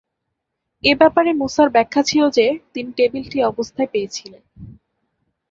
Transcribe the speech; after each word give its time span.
এ 0.83 0.91
ব্যাপারে 0.95 1.31
মূসার 1.33 1.69
ব্যাখ্যা 1.69 2.01
ছিল 2.03 2.21
যে 2.29 2.45
তিনি 2.73 2.89
টেবিলটি 2.91 3.37
এ 3.39 3.45
অবস্থায় 3.45 3.89
পেয়েছিলেন। 3.91 4.43